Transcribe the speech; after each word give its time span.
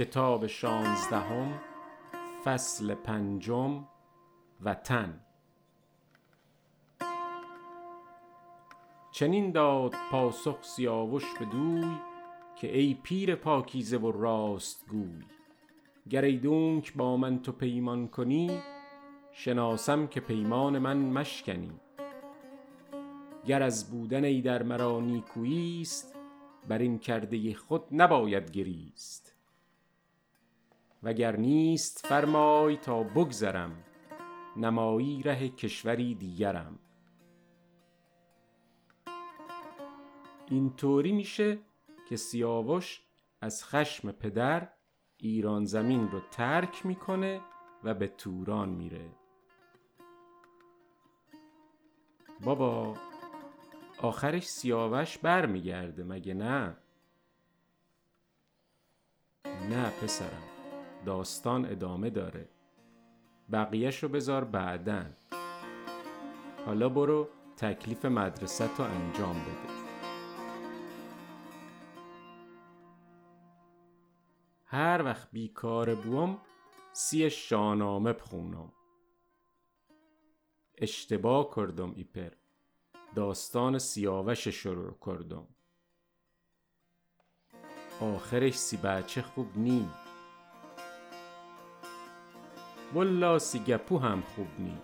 کتاب 0.00 0.46
شانزدهم 0.46 1.60
فصل 2.44 2.94
پنجم 2.94 3.84
وطن 4.62 5.20
چنین 9.12 9.52
داد 9.52 9.94
پاسخ 10.10 10.62
سیاوش 10.62 11.24
بدوی 11.34 11.84
که 12.56 12.78
ای 12.78 12.94
پیر 13.02 13.34
پاکیزه 13.34 13.98
و 13.98 14.12
راست 14.12 14.86
گوی 14.88 15.24
گر 16.10 16.24
ایدونک 16.24 16.94
با 16.94 17.16
من 17.16 17.42
تو 17.42 17.52
پیمان 17.52 18.08
کنی 18.08 18.60
شناسم 19.32 20.06
که 20.06 20.20
پیمان 20.20 20.78
من 20.78 20.96
مشکنی. 20.96 21.72
گر 23.46 23.62
از 23.62 23.90
بودن 23.90 24.24
ایدر 24.24 24.62
مرا 24.62 25.00
نیکوییست 25.00 26.14
بر 26.68 26.78
این 26.78 26.98
کرده 26.98 27.54
خود 27.54 27.82
نباید 27.92 28.50
گریست. 28.50 29.39
وگر 31.02 31.36
نیست 31.36 32.06
فرمای 32.06 32.76
تا 32.76 33.02
بگذرم 33.02 33.84
نمایی 34.56 35.22
ره 35.22 35.48
کشوری 35.48 36.14
دیگرم. 36.14 36.78
این 40.48 40.76
طوری 40.76 41.12
میشه 41.12 41.58
که 42.08 42.16
سیاوش 42.16 43.02
از 43.40 43.64
خشم 43.64 44.12
پدر 44.12 44.68
ایران 45.16 45.64
زمین 45.64 46.10
رو 46.10 46.20
ترک 46.30 46.86
می‌کنه 46.86 47.40
و 47.84 47.94
به 47.94 48.08
توران 48.08 48.68
میره. 48.68 49.10
بابا 52.44 52.96
آخرش 53.98 54.48
سیاوش 54.48 55.18
برمیگرده 55.18 56.04
مگه 56.04 56.34
نه؟ 56.34 56.76
نه 59.44 59.90
پسرم. 59.90 60.49
داستان 61.04 61.66
ادامه 61.66 62.10
داره. 62.10 62.48
بقیهش 63.52 64.02
رو 64.02 64.08
بذار 64.08 64.44
بعدن 64.44 65.16
حالا 66.66 66.88
برو 66.88 67.28
تکلیف 67.56 68.04
مدرسه 68.04 68.76
رو 68.76 68.84
انجام 68.84 69.34
بده. 69.34 69.80
هر 74.64 75.02
وقت 75.04 75.28
بیکار 75.32 75.94
بوم 75.94 76.38
سی 76.92 77.30
شانامه 77.30 78.12
بخونم. 78.12 78.72
اشتباه 80.78 81.50
کردم 81.56 81.92
ایپر. 81.96 82.30
داستان 83.14 83.78
سیاوش 83.78 84.48
شروع 84.48 84.98
کردم. 85.06 85.46
آخرش 88.00 88.54
سی 88.54 88.76
بچه 88.76 89.22
خوب 89.22 89.58
نی 89.58 89.88
ولا 92.94 93.38
سی 93.38 93.58
گپو 93.58 93.98
هم 93.98 94.22
خوب 94.22 94.46
نی. 94.58 94.78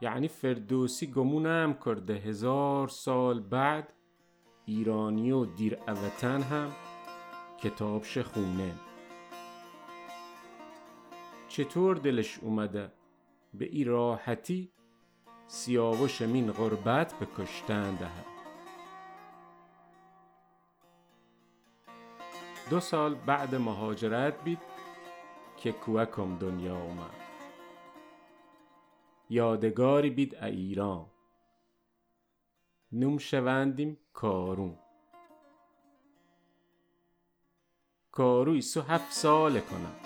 یعنی 0.00 0.28
فردوسی 0.28 1.06
گمونم 1.06 1.74
کرده 1.84 2.14
هزار 2.14 2.88
سال 2.88 3.40
بعد 3.40 3.92
ایرانی 4.64 5.32
و 5.32 5.44
دیر 5.44 5.78
اوتن 5.88 6.42
هم 6.42 6.72
کتابش 7.62 8.18
خونه. 8.18 8.72
چطور 11.48 11.96
دلش 11.96 12.38
اومده 12.38 12.92
به 13.54 13.64
ای 13.64 13.84
راحتی 13.84 14.72
سیاوش 15.46 16.22
مین 16.22 16.52
غربت 16.52 17.14
به 17.14 17.26
کشتن 17.38 17.94
دهد؟ 17.94 18.26
دو 22.70 22.80
سال 22.80 23.14
بعد 23.14 23.54
مهاجرت 23.54 24.44
بید. 24.44 24.73
که 25.64 25.72
کوکم 25.72 26.38
دنیا 26.38 26.82
اومد. 26.82 27.14
یادگاری 29.30 30.10
بید 30.10 30.34
ا 30.34 30.44
ایران. 30.44 31.06
نوم 32.92 33.18
شوندیم 33.18 33.98
کارون. 34.12 34.78
کاروی 38.12 38.60
سو 38.60 38.80
هفت 38.80 39.12
ساله 39.12 39.60
کنم. 39.60 39.96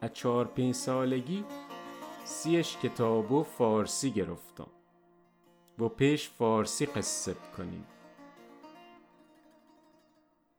از 0.00 0.12
چهار 0.12 0.44
پنج 0.44 0.74
سالگی 0.74 1.44
سیش 2.24 2.76
کتابو 2.76 3.42
فارسی 3.42 4.10
گرفتم. 4.10 4.70
و 5.78 5.88
پیش 5.88 6.28
فارسی 6.28 6.86
قصه 6.86 7.36
کنیم. 7.56 7.86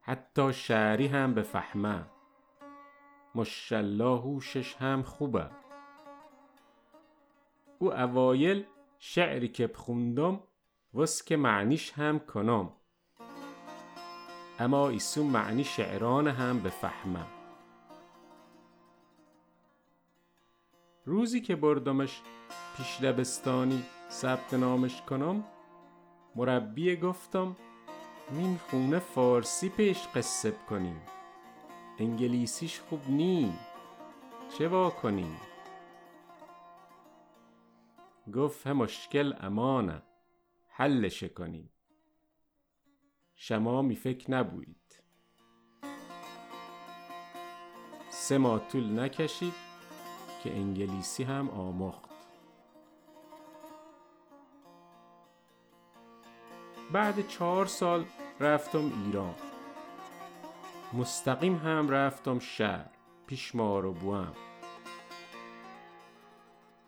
حتی 0.02 0.54
شعری 0.54 1.08
هم 1.08 1.34
بفهمه 1.34 2.17
مشالله 3.38 4.20
هوشش 4.22 4.76
هم 4.76 5.04
خوبه. 5.04 5.50
او 7.80 7.94
اوایل 7.94 8.66
شعری 9.00 9.48
که 9.48 9.68
بخوندم 9.68 10.40
وس 10.94 11.24
که 11.24 11.38
معنیش 11.38 11.94
هم 11.94 12.20
کنم. 12.20 12.74
اما 14.60 14.90
ایسو 14.90 15.24
معنی 15.24 15.64
شعران 15.64 16.28
هم 16.28 16.60
بفهمم 16.60 17.28
روزی 21.06 21.42
که 21.42 21.56
بردمش 21.56 22.22
پیش 22.78 23.00
دبستانی 23.00 23.84
ثبت 24.10 24.54
نامش 24.54 25.02
کنم 25.02 25.44
مربی 26.36 26.96
گفتم 26.96 27.56
مین 28.32 28.58
خونه 28.58 29.00
فارسی 29.00 29.70
پیش 29.70 30.08
قصه 30.16 30.52
کنیم. 30.70 31.02
انگلیسیش 32.00 32.80
خوب 32.80 33.10
نی. 33.10 33.54
چه 34.58 34.68
وا 34.68 34.90
کنیم 34.90 35.38
گفت 38.36 38.68
مشکل 38.68 39.34
امانه. 39.40 40.02
حلش 40.68 41.24
کنیم 41.24 41.70
شما 43.36 43.82
می 43.82 43.96
فکر 43.96 44.32
نبویید 44.32 45.04
سه 48.10 48.38
ماه 48.38 48.68
طول 48.68 49.00
نکشید 49.00 49.54
که 50.44 50.56
انگلیسی 50.56 51.24
هم 51.24 51.50
آموخت. 51.50 52.10
بعد 56.92 57.28
چهار 57.28 57.66
سال 57.66 58.06
رفتم 58.40 59.06
ایران. 59.06 59.47
مستقیم 60.94 61.56
هم 61.56 61.90
رفتم 61.90 62.40
شهر 62.40 62.90
پیش 63.26 63.56
مارو 63.56 63.94
بوام. 63.94 64.34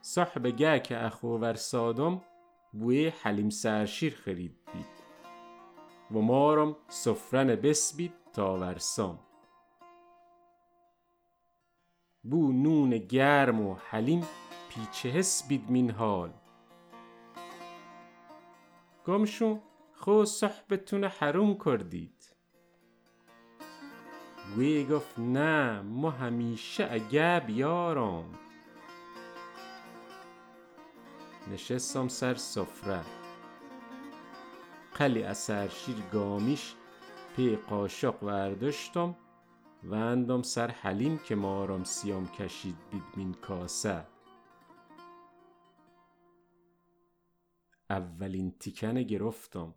صاحب 0.01 0.47
گه 0.47 0.79
که 0.79 1.05
اخوور 1.05 1.53
سادم 1.53 2.21
بوی 2.73 3.07
حلیم 3.07 3.49
سرشیر 3.49 4.15
خرید 4.15 4.55
بید. 4.73 4.85
و 6.11 6.19
مارم 6.19 6.75
سفرن 6.87 7.55
بسبید 7.55 8.13
تا 8.33 8.57
ورسام. 8.57 9.19
بو 12.23 12.51
نون 12.51 12.89
گرم 12.97 13.61
و 13.61 13.75
حلیم 13.75 14.27
پیچه 14.69 15.09
حس 15.09 15.47
بید 15.47 15.71
مین 15.71 15.91
حال. 15.91 16.33
گمشون 19.05 19.61
خو 19.93 20.25
صحبتون 20.25 21.03
حروم 21.03 21.57
کردید. 21.65 22.18
وی 24.57 24.85
گفت 24.85 25.19
نه 25.19 25.81
ما 25.81 26.11
همیشه 26.11 26.87
اگه 26.91 27.39
بیارم 27.39 28.25
نشستم 31.51 32.07
سر 32.07 32.35
سفره. 32.35 33.01
قلی 34.93 35.23
از 35.23 35.37
سرشیر 35.37 35.95
گامیش 36.13 36.75
پی 37.35 37.55
قاشق 37.55 38.23
ورداشتم 38.23 39.15
و 39.83 39.93
اندم 39.93 40.41
سر 40.41 40.67
حلیم 40.71 41.17
که 41.17 41.35
مارم 41.35 41.83
سیام 41.83 42.27
کشید 42.27 42.75
بید 42.91 43.39
کاسه. 43.41 44.05
اولین 47.89 48.51
تیکنه 48.59 49.03
گرفتم. 49.03 49.73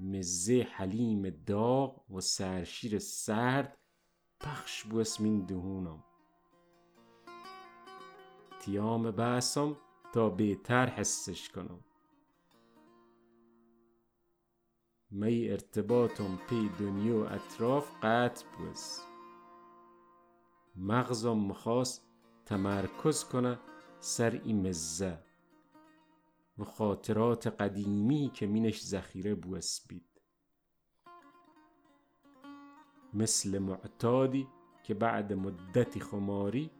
مزه 0.00 0.62
حلیم 0.62 1.30
داغ 1.30 2.10
و 2.10 2.20
سرشیر 2.20 2.98
سرد 2.98 3.78
پخش 4.40 4.84
بو 4.84 4.98
اسمین 4.98 5.44
دهونم. 5.44 6.04
تیام 8.60 9.10
بحثم 9.10 9.76
تا 10.14 10.30
بهتر 10.30 10.86
حسش 10.86 11.48
کنم. 11.48 11.84
می 15.10 15.48
ارتباطم 15.48 16.38
پی 16.48 16.70
دنیا 16.80 17.16
و 17.16 17.32
اطراف 17.32 17.90
قطع 18.02 18.46
بوس. 18.58 19.00
مغزم 20.76 21.38
مخواست 21.38 22.08
تمرکز 22.46 23.24
کنه 23.24 23.58
سر 24.00 24.30
این 24.44 24.68
مزه. 24.68 25.27
و 26.58 26.64
خاطرات 26.64 27.46
قدیمی 27.46 28.30
که 28.34 28.46
مینش 28.46 28.84
ذخیره 28.84 29.34
بوس 29.34 29.86
بید 29.88 30.22
مثل 33.14 33.58
معتادی 33.58 34.48
که 34.82 34.94
بعد 34.94 35.32
مدتی 35.32 36.00
خماری 36.00 36.70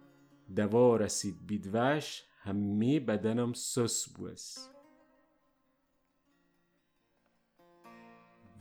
دوا 0.57 0.97
رسید 0.97 1.47
بیدوش 1.47 2.25
همه 2.39 3.01
بدنم 3.01 3.53
سس 3.53 4.09
بوست 4.09 4.75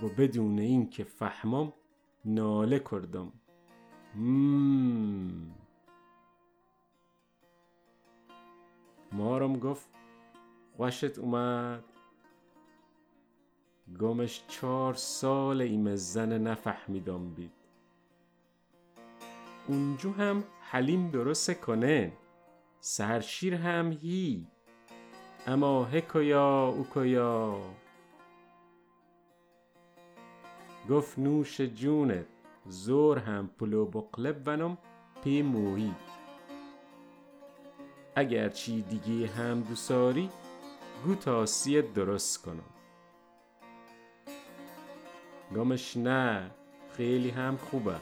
و 0.02 0.08
بدون 0.08 0.60
این 0.60 0.90
که 0.90 1.04
فهمم 1.04 1.74
ناله 2.26 2.80
کردم. 2.80 3.34
مم. 4.16 5.52
مارم 9.12 9.60
گفت 9.60 9.97
خوشت 10.78 11.20
اومد. 11.20 11.84
گمش 14.00 14.44
چهار 14.48 14.94
سال 14.94 15.62
ایم 15.62 15.96
زن 15.96 16.38
نفهمیدم 16.48 17.30
بید. 17.30 17.52
اونجو 19.68 20.12
هم 20.12 20.44
حلیم 20.62 21.10
درست 21.10 21.54
کنه. 21.54 22.12
سرشیر 22.80 23.56
هم 23.56 23.92
هی. 23.92 24.48
اما 25.48 25.86
هکویا 25.86 26.68
اوکویا. 26.68 27.60
گفت 30.90 31.20
نوش 31.20 31.62
جونت. 31.62 32.26
زور 32.66 33.18
هم 33.18 33.50
پلو 33.60 33.86
بقلب 33.86 34.42
ونم 34.46 34.78
پی 35.24 35.42
موهی 35.42 35.96
اگر 38.16 38.50
چی 38.50 38.82
دیگه 38.82 39.28
هم 39.28 39.62
دوساری 39.62 40.30
گو 41.06 41.16
تاسیت 41.16 41.94
درست 41.94 42.42
کنم. 42.42 42.74
گمش 45.56 45.98
نه 45.98 46.52
خیلی 46.92 47.30
هم 47.30 47.58
خوبه. 47.58 48.00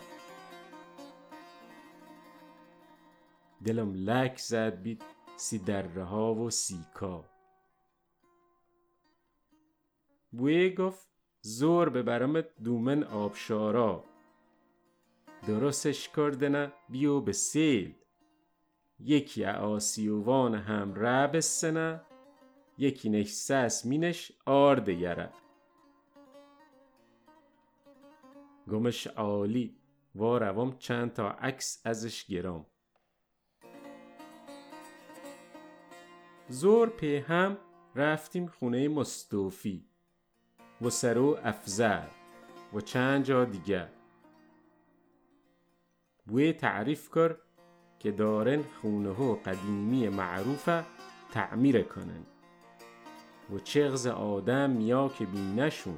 دلم 3.65 3.94
لک 3.94 4.38
زد 4.38 4.81
بید 4.81 5.03
سی 5.38 5.59
دره 5.59 6.03
ها 6.03 6.33
و 6.33 6.50
سیکا 6.50 7.25
بوی 10.31 10.75
گفت 10.75 11.07
زور 11.41 11.89
ببرمت 11.89 12.45
دومن 12.63 13.03
آبشارا. 13.03 14.03
درستش 15.48 16.09
نه 16.18 16.71
بیو 16.89 17.21
به 17.21 17.31
سیل. 17.31 17.95
یکی 19.00 19.45
آسیوان 19.45 20.56
هم 20.56 20.95
رب 20.95 21.39
سنه. 21.39 22.01
یکی 22.77 23.10
نشسس 23.10 23.86
مینش 23.86 24.31
آرد 24.45 24.89
یره 24.89 25.30
گمش 28.72 29.07
عالی 29.07 29.75
و 30.16 30.24
روام 30.24 30.77
چند 30.77 31.13
تا 31.13 31.30
عکس 31.30 31.81
ازش 31.86 32.25
گرام. 32.25 32.66
زور 36.50 36.89
پی 36.89 37.18
هم 37.18 37.57
رفتیم 37.95 38.48
خونه 38.48 38.88
مستوفی 38.88 39.86
و 40.81 40.89
سرو 40.89 41.38
افزر 41.44 42.07
و 42.74 42.81
چند 42.81 43.24
جا 43.24 43.45
دیگر 43.45 43.89
بوی 46.25 46.54
تعریف 46.54 47.10
کر 47.10 47.38
که 48.00 48.12
دارن 48.12 48.63
خونه 48.63 49.13
ها 49.13 49.33
قدیمی 49.33 50.10
معروفه 50.10 50.86
تعمیر 51.31 51.81
کنن. 51.83 52.35
و 53.53 53.59
چغز 53.59 54.07
آدم 54.07 54.81
یا 54.81 55.09
که 55.09 55.25
بینشون 55.25 55.97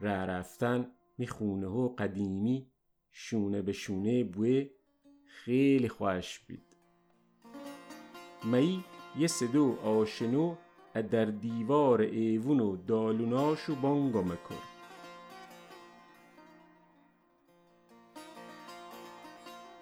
ره 0.00 0.26
رفتن 0.26 0.90
می 1.18 1.26
خونه 1.26 1.66
ها 1.66 1.88
قدیمی 1.88 2.66
شونه 3.10 3.62
به 3.62 3.72
شونه 3.72 4.24
بوی 4.24 4.70
خیلی 5.26 5.88
خوش 5.88 6.40
بید. 6.46 6.76
می 8.44 8.84
یه 9.18 9.26
صدو 9.26 9.78
آشنو 9.84 10.54
در 11.02 11.24
دیوار 11.24 12.00
ایوون 12.00 12.60
و 12.60 12.76
دالوناشو 12.76 13.74
بانگو 13.74 14.22
مکن. 14.22 14.54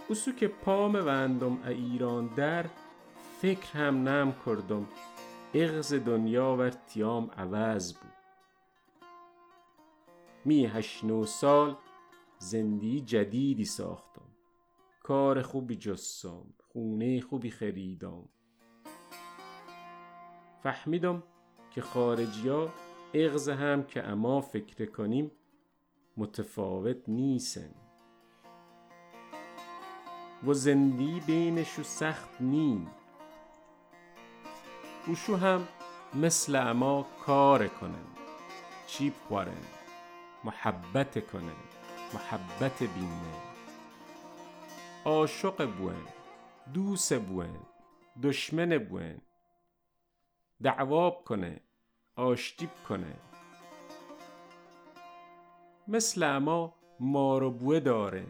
اوسو 0.08 0.32
که 0.32 0.48
پام 0.48 0.94
وندم 0.94 1.62
ایران 1.62 2.26
در 2.26 2.66
فکر 3.44 3.78
هم 3.78 4.08
نم 4.08 4.34
کردم. 4.46 4.88
اغز 5.54 5.94
دنیا 5.94 6.56
و 6.56 6.70
تیام 6.70 7.30
عوض 7.30 7.92
بود 7.92 8.12
می 10.44 10.66
هشنو 10.66 11.24
سال 11.24 11.76
زندی 12.38 13.00
جدیدی 13.00 13.64
ساختم. 13.64 14.28
کار 15.02 15.42
خوبی 15.42 15.76
جستم 15.76 16.44
خونه 16.72 17.20
خوبی 17.20 17.50
خریدم. 17.50 18.28
فهمیدم 20.62 21.22
که 21.70 21.80
خارجیا 21.80 22.72
اغز 23.14 23.48
هم 23.48 23.82
که 23.82 24.04
اما 24.04 24.40
فکر 24.40 24.86
کنیم 24.86 25.30
متفاوت 26.16 27.08
نیستن. 27.08 27.74
و 30.46 30.52
زندی 30.52 31.20
بینشو 31.26 31.82
سخت 31.82 32.40
نیم. 32.40 32.90
اوشو 35.06 35.36
هم 35.36 35.68
مثل 36.14 36.56
اما 36.56 37.06
کار 37.26 37.68
کنن 37.68 38.06
چیپ 38.86 39.14
خورن 39.28 39.64
محبت 40.44 41.30
کنن 41.32 41.60
محبت 42.14 42.78
بینه 42.82 43.34
عاشق 45.04 45.66
بوین 45.66 46.06
دوست 46.74 47.18
بوین 47.18 47.56
دشمن 48.22 48.78
بوین 48.78 49.20
دعواب 50.62 51.24
کنه 51.24 51.60
آشتیب 52.16 52.70
کنه. 52.88 53.16
مثل 55.88 56.22
اما 56.22 56.74
مارو 57.00 57.50
بوه 57.50 57.80
داره 57.80 58.26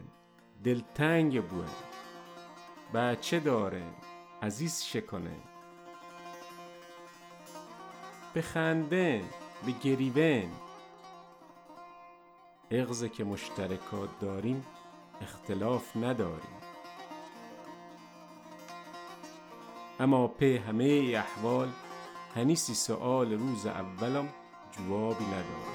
دلتنگ 0.63 1.49
بوه 1.49 1.67
بچه 2.93 3.39
داره 3.39 3.83
عزیز 4.41 4.83
شکنه. 4.83 5.54
به 8.35 8.41
خنده 8.41 9.23
به 9.65 9.71
گریون 9.71 10.51
اغزه 12.71 13.09
که 13.09 13.23
مشترکات 13.23 14.09
داریم 14.19 14.65
اختلاف 15.21 15.95
نداریم. 15.95 16.61
اما 19.99 20.27
په 20.27 20.63
همه 20.67 21.13
احوال 21.15 21.69
هنیسی 22.35 22.73
سوال 22.73 23.33
روز 23.33 23.65
اولم 23.65 24.29
جوابی 24.71 25.25
ندارم. 25.25 25.74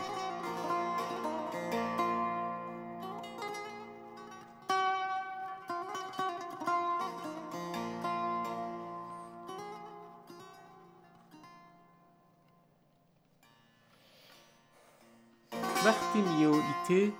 وقتی 15.84 16.22
میو 16.22 16.52
ایته 16.52 17.12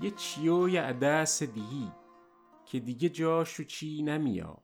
یه 0.00 0.10
چیوی 0.10 0.76
عدس 0.76 1.42
دیهی 1.42 1.92
که 2.66 2.80
دیگه 2.80 3.08
جاشو 3.08 3.64
چی 3.64 4.02
نمیاد 4.02 4.62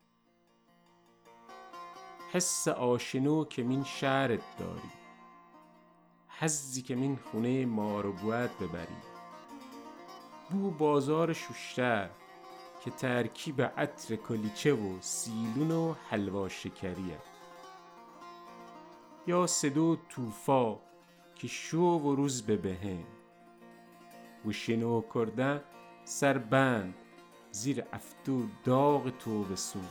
حس 2.33 2.69
آشنو 2.69 3.45
که 3.45 3.63
مین 3.63 3.85
شهرت 3.85 4.59
داری. 4.59 4.91
حزی 6.29 6.83
که 6.83 6.95
مین 6.95 7.17
خونه 7.17 7.67
مارو 7.67 8.13
بوید 8.13 8.59
ببری. 8.59 9.01
بو 10.51 10.71
بازار 10.71 11.33
شوشتر 11.33 12.11
که 12.85 12.91
ترکیب 12.91 13.63
عطر 13.63 14.17
کلیچه 14.17 14.73
و 14.73 15.01
سیلون 15.01 15.71
و 15.71 15.95
حلوا 16.11 16.49
شکریه. 16.49 17.19
یا 19.27 19.47
صدو 19.47 19.97
توفا 20.09 20.79
که 21.35 21.49
شو 21.49 21.79
و 21.79 22.15
روز 22.15 22.43
به 22.43 22.57
بهن 22.57 23.05
و 24.47 24.53
شنو 24.53 25.03
کردن 25.15 25.61
سر 26.05 26.39
بند 26.39 26.95
زیر 27.51 27.85
افتو 27.93 28.47
داغ 28.65 29.19
تو 29.19 29.43
بسون 29.43 29.89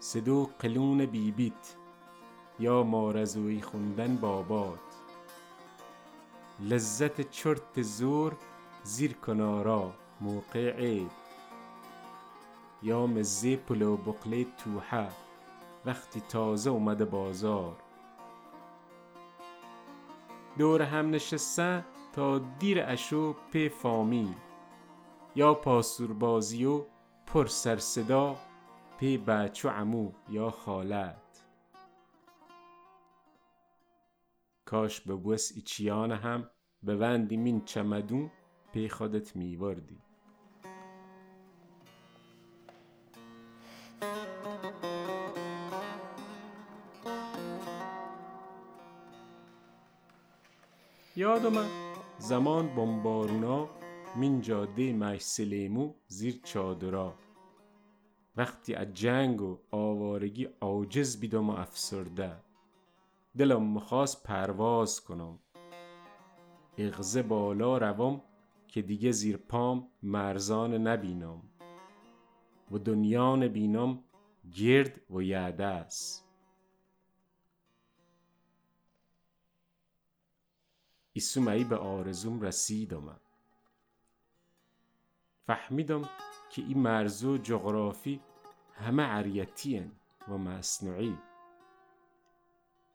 صدو 0.00 0.50
قلون 0.58 1.06
بیبیت 1.06 1.76
یا 2.58 2.82
مارزوی 2.82 3.60
خوندن 3.60 4.16
بابات. 4.16 4.78
لذت 6.60 7.30
چرت 7.30 7.82
زور 7.82 8.36
زیر 8.82 9.12
کنارا 9.12 9.94
موقع 10.20 10.76
عید. 10.76 11.10
یا 12.82 13.06
مزه 13.06 13.56
پلو 13.56 13.96
بقله 13.96 14.44
توحه 14.44 15.08
وقتی 15.84 16.20
تازه 16.20 16.70
اومده 16.70 17.04
بازار. 17.04 17.81
دور 20.58 20.82
هم 20.82 21.10
نشستن 21.10 21.84
تا 22.12 22.38
دیر 22.38 22.82
اشو 22.82 23.36
پی 23.52 23.68
فامیل 23.68 24.34
یا 25.34 25.54
پاسور 25.54 26.12
بازی 26.12 26.64
و 26.64 26.84
پر 27.26 27.46
سر 27.46 27.76
صدا 27.76 28.36
پی 28.98 29.18
بچو 29.18 29.68
عمو 29.68 30.12
یا 30.28 30.50
خالت. 30.50 31.44
کاش 34.64 35.00
به 35.00 35.14
بوس 35.14 35.52
ایچیان 35.54 36.12
هم 36.12 36.50
به 36.82 36.96
وندی 36.96 37.36
مین 37.36 37.64
چمدون 37.64 38.30
پی 38.72 38.88
خودت 38.88 39.36
میوردی. 39.36 40.00
یادم 51.22 51.66
زمان 52.18 52.74
بمبارونا 52.74 53.68
من 54.16 54.40
جاده 54.40 54.92
مش 54.92 55.20
سلیمو 55.20 55.94
زیر 56.06 56.40
چادرا. 56.44 57.14
وقتی 58.36 58.74
از 58.74 58.94
جنگ 58.94 59.42
و 59.42 59.58
آوارگی 59.70 60.48
عاجز 60.60 61.20
بیدم 61.20 61.50
و 61.50 61.52
افسرده. 61.52 62.36
دلم 63.38 63.62
مخواست 63.62 64.22
پرواز 64.22 65.00
کنم. 65.00 65.38
اغزه 66.78 67.22
بالا 67.22 67.78
روم 67.78 68.22
که 68.68 68.82
دیگه 68.82 69.12
زیر 69.12 69.36
پام 69.36 69.88
مرزان 70.02 70.74
نبینم. 70.74 71.42
و 72.72 72.78
دنیا 72.78 73.36
نبینم 73.36 73.98
گرد 74.52 75.00
و 75.10 75.22
یعده 75.22 75.64
است. 75.64 76.31
ایسومایی 81.12 81.64
به 81.64 81.76
آرزوم 81.76 82.40
رسیدم 82.40 83.20
فهمیدم 85.46 86.02
که 86.50 86.62
این 86.62 86.78
مرزو 86.78 87.38
جغرافی 87.38 88.20
همه 88.74 89.02
عریتی 89.02 89.90
و 90.28 90.38
مصنوعی. 90.38 91.18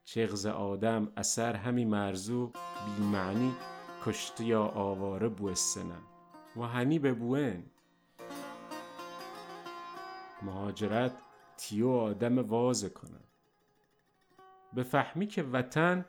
چغز 0.06 0.46
آدم 0.46 1.12
اثر 1.18 1.56
همی 1.56 1.86
مرزو 1.86 2.48
بی 2.48 3.04
معنی 3.04 3.56
کشته 4.06 4.46
یا 4.46 4.64
آواره 4.64 5.30
بوستنم 5.30 6.02
و 6.58 6.62
هنی 6.62 7.00
ببوین 7.00 7.66
مهاجرت 10.42 11.12
تیو 11.58 11.90
آدم 11.90 12.40
واز 12.40 12.86
کنه 12.86 13.20
به 14.74 14.84
فهمی 14.84 15.28
که 15.28 15.44
وطن 15.44 16.06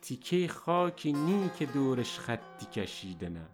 تیکه 0.00 0.48
خاکی 0.48 1.12
نی 1.12 1.50
که 1.58 1.66
دورش 1.66 2.18
خطی 2.18 2.66
کشیده 2.66 3.28
نه. 3.28 3.48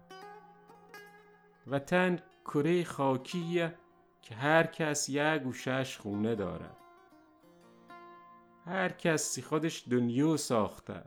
وطن 1.67 2.19
کره 2.45 2.83
خاکیه 2.83 3.75
که 4.21 4.35
هر 4.35 4.63
کس 4.63 5.09
یه 5.09 5.39
گوشش 5.43 5.97
خونه 5.97 6.35
داره. 6.35 6.69
هر 8.65 8.89
کسی 8.89 9.41
خودش 9.41 9.83
دنیا 9.89 10.37
ساخته. 10.37 11.03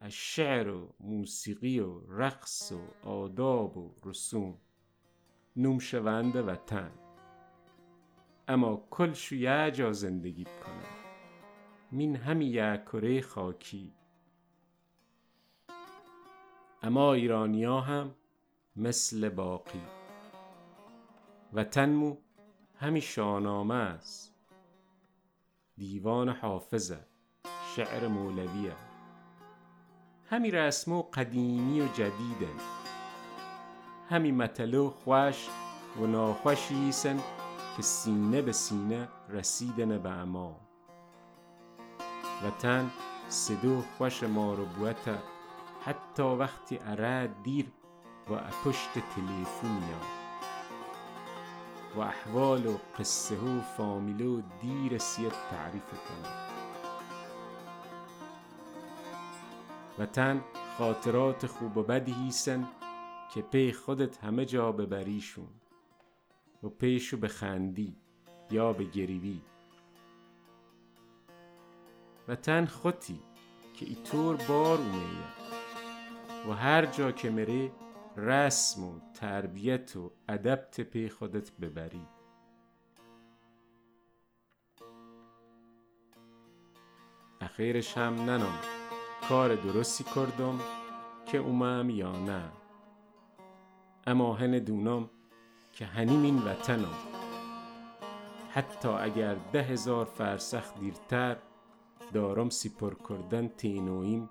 از 0.00 0.12
شعر 0.12 0.68
و 0.68 0.94
موسیقی 1.00 1.80
و 1.80 2.00
رقص 2.08 2.72
و 2.72 3.08
آداب 3.08 3.76
و 3.76 3.94
رسوم. 4.04 4.58
نوم 5.56 5.78
وطن. 6.34 6.90
اما 8.48 8.86
کلشو 8.90 9.34
یه 9.34 9.70
جا 9.70 9.92
زندگی 9.92 10.44
بکنه 10.44 10.86
مین 11.92 12.16
همی 12.16 12.46
یه 12.46 12.82
کره 12.86 13.20
خاکی. 13.20 13.95
اما 16.86 17.12
ایرانیا 17.12 17.80
هم 17.80 18.14
مثل 18.76 19.28
باقی. 19.28 19.82
وطنمو 21.52 22.16
همی 22.76 23.00
شاهنامه 23.00 23.74
است. 23.74 24.34
دیوان 25.76 26.28
حافظه 26.28 26.98
شعر 27.76 28.08
مولویه 28.08 28.72
همی 30.30 30.50
رسمو 30.50 31.02
قدیمی 31.02 31.80
و 31.80 31.86
جدیده 31.86 32.48
همی 34.08 34.32
متلو 34.32 34.90
خوش 34.90 35.48
و 36.00 36.06
ناخوشیسن 36.06 37.18
که 37.76 37.82
سینه 37.82 38.42
به 38.42 38.52
سینه 38.52 39.08
رسیدن 39.28 39.98
به 39.98 40.10
اما 40.10 40.60
وطن 42.44 42.90
صدو 43.28 43.82
خوش 43.98 44.22
ما 44.22 44.54
رو 44.54 44.64
بوته 44.64 45.35
حتی 45.86 46.22
وقتی 46.22 46.78
اره 46.84 47.26
دیر 47.42 47.72
و 48.30 48.40
پشت 48.64 48.92
تلفن 48.92 49.82
و 51.96 52.00
احوال 52.00 52.66
و 52.66 52.78
قصه 52.98 53.36
و 53.36 53.60
فامیله 53.60 54.24
و 54.24 54.42
دیر 54.60 54.98
سیت 54.98 55.32
تعریف 55.50 55.90
کنه 55.90 56.32
وطن 59.98 60.44
خاطرات 60.78 61.46
خوب 61.46 61.76
و 61.76 61.82
بدی 61.82 62.12
هیسن 62.12 62.68
که 63.34 63.42
پی 63.42 63.72
خودت 63.72 64.24
همه 64.24 64.44
جا 64.44 64.72
ببریشون 64.72 65.48
و 66.62 66.68
پیشو 66.68 67.16
بخندی 67.16 67.96
یا 68.50 68.72
به 68.72 68.84
گریوی 68.84 69.40
وطن 72.28 72.66
خودی 72.66 73.20
که 73.74 73.86
ایطور 73.86 74.36
بار 74.36 74.78
اومیه 74.78 75.45
و 76.48 76.52
هر 76.52 76.86
جا 76.86 77.12
که 77.12 77.30
مره 77.30 77.72
رسم 78.16 78.84
و 78.84 79.00
تربیت 79.14 79.96
و 79.96 80.12
ادب 80.28 80.68
پی 80.82 81.08
خودت 81.08 81.52
ببری. 81.52 82.06
اخیرش 87.40 87.98
هم 87.98 88.14
ننم 88.14 88.58
کار 89.28 89.54
درستی 89.54 90.04
کردم 90.04 90.60
که 91.26 91.38
اومم 91.38 91.90
یا 91.90 92.12
نه. 92.12 92.50
اما 94.06 94.34
هن 94.34 94.58
دونم 94.58 95.10
که 95.72 95.84
هنیم 95.84 96.22
این 96.22 96.38
وطنم. 96.38 96.94
حتی 98.50 98.88
اگر 98.88 99.34
ده 99.34 99.62
هزار 99.62 100.04
فرسخ 100.04 100.78
دیرتر 100.80 101.36
دارم 102.12 102.50
سپر 102.50 102.94
کردن 103.08 103.48
تینویم 103.48 104.30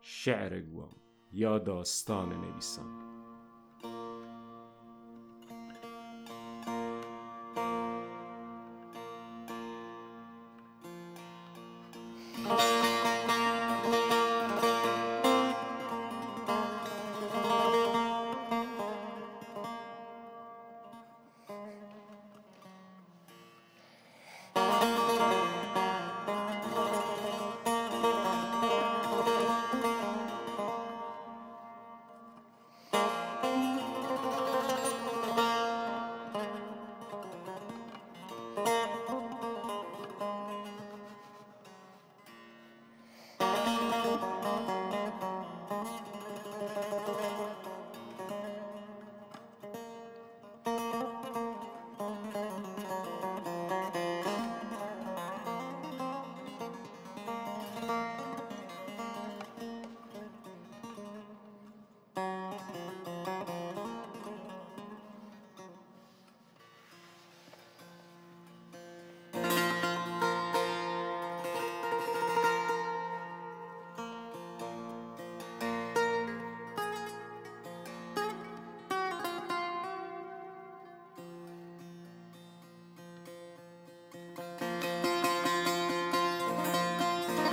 شعر 0.00 0.60
گوام. 0.60 1.03
یا 1.36 1.58
داستان 1.58 2.28
نویسم 2.28 3.13